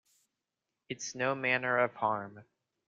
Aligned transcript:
It’s 0.89 1.13
no 1.13 1.35
manner 1.35 1.77
of 1.77 1.93
harm. 1.93 2.43